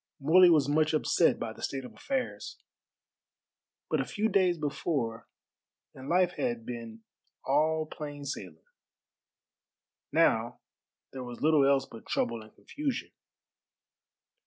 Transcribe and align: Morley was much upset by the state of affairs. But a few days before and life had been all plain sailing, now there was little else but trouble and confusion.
Morley 0.19 0.49
was 0.49 0.67
much 0.67 0.95
upset 0.95 1.37
by 1.37 1.53
the 1.53 1.61
state 1.61 1.85
of 1.85 1.93
affairs. 1.93 2.57
But 3.87 4.01
a 4.01 4.05
few 4.05 4.29
days 4.29 4.57
before 4.57 5.27
and 5.93 6.09
life 6.09 6.31
had 6.37 6.65
been 6.65 7.01
all 7.45 7.85
plain 7.85 8.25
sailing, 8.25 8.65
now 10.11 10.59
there 11.13 11.23
was 11.23 11.41
little 11.43 11.69
else 11.69 11.85
but 11.85 12.07
trouble 12.07 12.41
and 12.41 12.51
confusion. 12.51 13.11